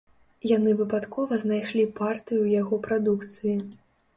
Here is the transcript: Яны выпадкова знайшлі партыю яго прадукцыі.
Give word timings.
Яны 0.51 0.71
выпадкова 0.79 1.37
знайшлі 1.43 1.85
партыю 1.99 2.43
яго 2.61 2.81
прадукцыі. 2.89 3.55